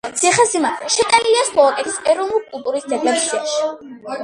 [0.19, 3.71] ციხესიმაგრე შეტანილია სლოვაკეთის ეროვნული კულტურის ძეგლების სიაში.